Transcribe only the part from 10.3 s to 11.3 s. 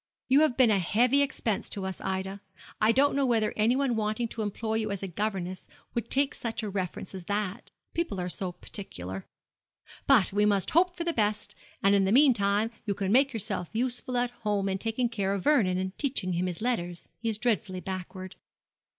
we must hope for the